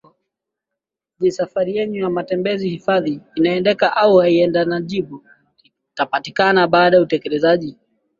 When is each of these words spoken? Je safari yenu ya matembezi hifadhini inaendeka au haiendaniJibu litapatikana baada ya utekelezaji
Je 1.19 1.31
safari 1.31 1.75
yenu 1.77 1.95
ya 1.95 2.09
matembezi 2.09 2.69
hifadhini 2.69 3.21
inaendeka 3.35 3.97
au 3.97 4.17
haiendaniJibu 4.17 5.23
litapatikana 5.93 6.67
baada 6.67 6.97
ya 6.97 7.03
utekelezaji 7.03 7.77